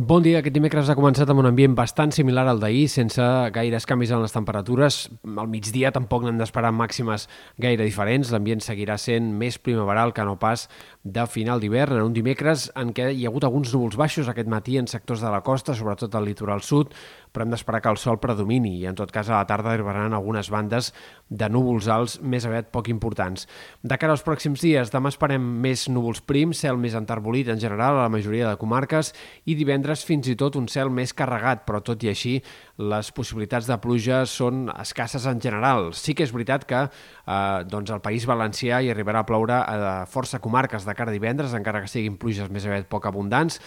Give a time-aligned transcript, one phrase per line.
[0.00, 0.38] Bon dia.
[0.38, 3.20] Aquest dimecres ha començat amb un ambient bastant similar al d'ahir, sense
[3.52, 4.96] gaires canvis en les temperatures.
[5.28, 7.26] Al migdia tampoc n'hem d'esperar màximes
[7.60, 8.30] gaire diferents.
[8.32, 10.70] L'ambient seguirà sent més primaveral que no pas
[11.04, 14.48] de final d'hivern, en un dimecres en què hi ha hagut alguns núvols baixos aquest
[14.48, 16.96] matí en sectors de la costa, sobretot al litoral sud,
[17.32, 20.16] però hem d'esperar que el sol predomini i en tot cas a la tarda arribaran
[20.16, 20.94] algunes bandes
[21.28, 23.46] de núvols alts més aviat poc importants.
[23.82, 27.96] De cara als pròxims dies, demà esperem més núvols prims, cel més enterbolit en general
[27.98, 29.12] a la majoria de comarques
[29.44, 32.36] i divendres fins i tot un cel més carregat, però tot i així
[32.78, 35.90] les possibilitats de pluja són escasses en general.
[35.98, 39.92] Sí que és veritat que eh, doncs al País Valencià hi arribarà a ploure a
[40.10, 43.60] força comarques de cara a divendres, encara que siguin pluges més aviat poc abundants,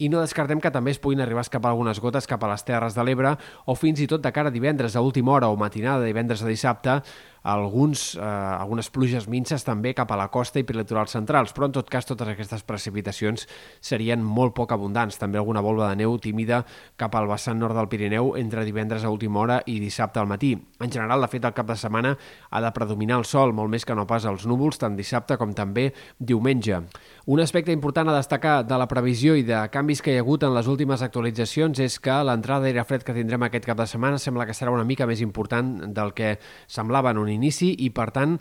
[0.00, 2.64] i no descartem que també es puguin arribar a escapar algunes gotes cap a les
[2.64, 3.34] Terres de l'Ebre
[3.68, 6.42] o fins i tot de cara a divendres a última hora o matinada de divendres
[6.42, 7.00] a dissabte
[7.42, 11.66] alguns, eh, algunes pluges minces també cap a la costa i per litorals centrals, però
[11.66, 13.46] en tot cas totes aquestes precipitacions
[13.80, 15.18] serien molt poc abundants.
[15.18, 16.64] També alguna volva de neu tímida
[16.96, 20.52] cap al vessant nord del Pirineu entre divendres a última hora i dissabte al matí.
[20.80, 22.16] En general, de fet, el cap de setmana
[22.50, 25.54] ha de predominar el sol, molt més que no pas els núvols, tant dissabte com
[25.54, 26.82] també diumenge.
[27.26, 30.44] Un aspecte important a destacar de la previsió i de canvis que hi ha hagut
[30.44, 34.18] en les últimes actualitzacions és que l'entrada d'aire fred que tindrem aquest cap de setmana
[34.18, 36.36] sembla que serà una mica més important del que
[36.66, 38.36] semblava en un inici i, per tant,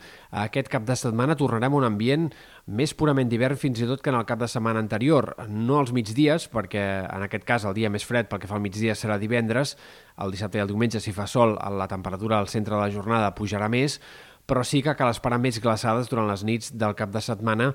[0.45, 2.29] aquest cap de setmana tornarem a un ambient
[2.67, 5.31] més purament d'hivern fins i tot que en el cap de setmana anterior.
[5.49, 8.65] No als migdies, perquè en aquest cas el dia més fred pel que fa al
[8.65, 9.75] migdia serà divendres,
[10.19, 13.35] el dissabte i el diumenge si fa sol la temperatura al centre de la jornada
[13.37, 13.99] pujarà més,
[14.49, 17.69] però sí que cal esperar més glaçades durant les nits del cap de setmana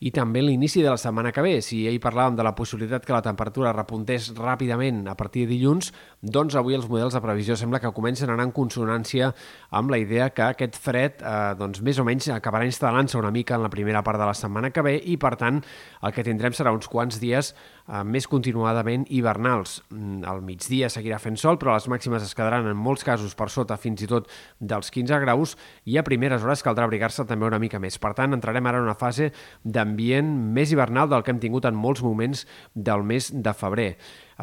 [0.00, 1.58] i també l'inici de la setmana que ve.
[1.60, 5.90] Si ahir parlàvem de la possibilitat que la temperatura repuntés ràpidament a partir de dilluns,
[6.22, 9.30] doncs avui els models de previsió sembla que comencen a anar en consonància
[9.76, 13.58] amb la idea que aquest fred eh, doncs més o menys acabarà instal·lant-se una mica
[13.58, 15.60] en la primera part de la setmana que ve i, per tant,
[16.00, 19.82] el que tindrem serà uns quants dies eh, més continuadament hivernals.
[19.90, 23.50] Mm, al migdia seguirà fent sol, però les màximes es quedaran en molts casos per
[23.52, 27.60] sota fins i tot dels 15 graus i a primeres hores caldrà abrigar-se també una
[27.60, 28.00] mica més.
[28.00, 29.28] Per tant, entrarem ara en una fase
[29.62, 33.90] de ambient més hivernal del que hem tingut en molts moments del mes de febrer.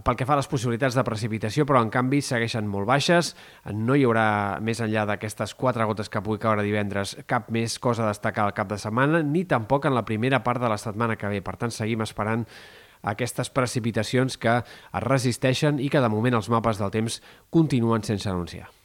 [0.05, 3.33] Pel que fa a les possibilitats de precipitació, però en canvi segueixen molt baixes,
[3.73, 4.27] no hi haurà
[4.61, 8.53] més enllà d'aquestes quatre gotes que pugui caure divendres cap més cosa a destacar al
[8.57, 11.41] cap de setmana, ni tampoc en la primera part de la setmana que ve.
[11.41, 12.45] Per tant, seguim esperant
[13.01, 18.29] aquestes precipitacions que es resisteixen i que de moment els mapes del temps continuen sense
[18.29, 18.69] anunciar.